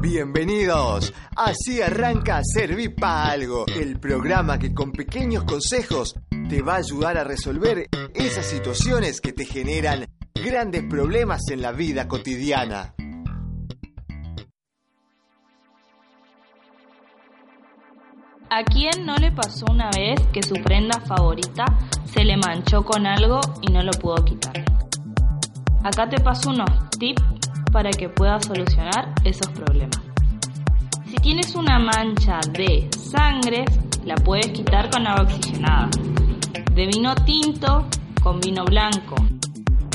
[0.00, 1.12] Bienvenidos.
[1.36, 6.14] Así arranca Servir para algo, el programa que con pequeños consejos
[6.48, 11.72] te va a ayudar a resolver esas situaciones que te generan grandes problemas en la
[11.72, 12.94] vida cotidiana.
[18.48, 21.66] ¿A quién no le pasó una vez que su prenda favorita
[22.06, 24.64] se le manchó con algo y no lo pudo quitar?
[25.84, 27.39] Acá te paso unos tips
[27.72, 30.00] para que puedas solucionar esos problemas.
[31.06, 33.64] Si tienes una mancha de sangre,
[34.04, 35.88] la puedes quitar con agua oxigenada.
[36.74, 37.86] De vino tinto
[38.22, 39.16] con vino blanco.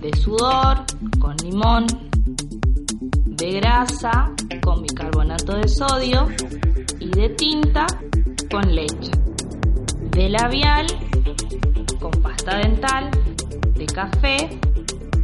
[0.00, 0.84] De sudor
[1.18, 1.86] con limón.
[3.24, 4.32] De grasa
[4.62, 6.28] con bicarbonato de sodio.
[6.98, 7.86] Y de tinta
[8.50, 9.12] con leche.
[10.10, 10.86] De labial
[12.00, 13.10] con pasta dental.
[13.74, 14.58] De café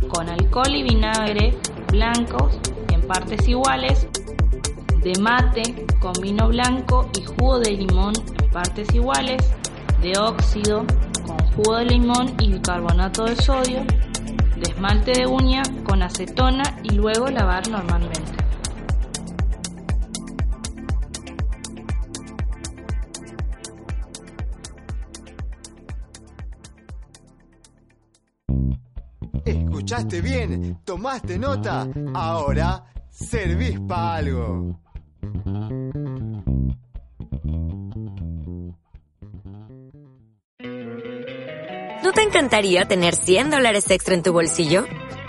[0.09, 1.55] con alcohol y vinagre
[1.93, 2.59] blancos
[2.91, 4.09] en partes iguales,
[5.05, 9.43] de mate con vino blanco y jugo de limón en partes iguales,
[10.01, 10.85] de óxido
[11.27, 13.85] con jugo de limón y bicarbonato de sodio,
[14.57, 18.33] de esmalte de uña con acetona y luego lavar normalmente.
[29.83, 30.79] ¿Escuchaste bien?
[30.85, 31.89] ¿Tomaste nota?
[32.15, 34.79] Ahora servís para algo.
[42.05, 44.85] ¿No te encantaría tener 100 dólares extra en tu bolsillo?